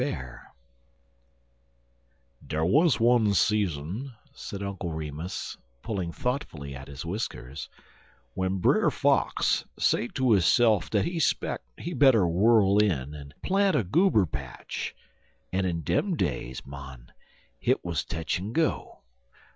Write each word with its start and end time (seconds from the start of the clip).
BEAR 0.01 0.51
"DAR 2.47 2.65
wuz 2.65 2.89
one 2.99 3.35
season" 3.35 4.13
said 4.33 4.63
Uncle 4.63 4.89
Remus, 4.91 5.57
pulling 5.83 6.11
thoughtfully 6.11 6.73
at 6.75 6.87
his 6.87 7.05
whiskers, 7.05 7.69
"w'en 8.33 8.57
Brer 8.57 8.89
Fox 8.89 9.63
say 9.77 10.07
to 10.07 10.31
hisse'f 10.31 10.89
dat 10.89 11.05
he 11.05 11.19
speck 11.19 11.61
he 11.77 11.93
better 11.93 12.27
whirl 12.27 12.79
in 12.79 13.13
en 13.13 13.31
plant 13.43 13.75
a 13.75 13.83
goober 13.83 14.25
patch, 14.25 14.95
en 15.53 15.65
in 15.65 15.81
dem 15.83 16.15
days, 16.15 16.65
mon, 16.65 17.11
hit 17.59 17.85
wuz 17.85 17.97
tech 18.03 18.39
en 18.39 18.53
go. 18.53 19.03